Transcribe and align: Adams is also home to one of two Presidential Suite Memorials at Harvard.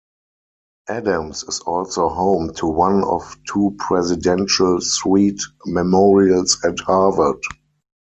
Adams 0.89 1.43
is 1.43 1.59
also 1.59 2.09
home 2.09 2.51
to 2.55 2.65
one 2.65 3.03
of 3.03 3.37
two 3.47 3.75
Presidential 3.77 4.81
Suite 4.81 5.39
Memorials 5.67 6.57
at 6.65 6.79
Harvard. 6.79 7.43